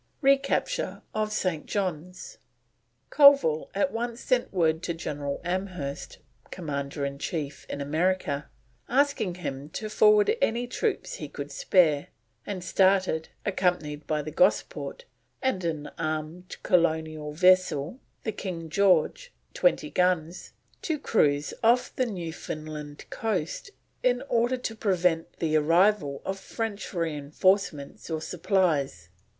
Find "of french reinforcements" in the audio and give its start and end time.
26.25-28.09